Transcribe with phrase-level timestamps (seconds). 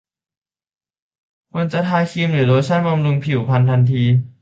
[1.51, 4.03] ควรจะทาครีมหรือโลชั่นบำรุงผิวพรรณทันที